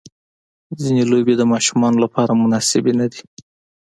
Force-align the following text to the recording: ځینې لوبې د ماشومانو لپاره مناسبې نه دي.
ځینې 0.81 1.03
لوبې 1.11 1.33
د 1.37 1.43
ماشومانو 1.51 1.97
لپاره 2.05 2.39
مناسبې 2.43 2.93
نه 2.99 3.05
دي. 3.11 3.21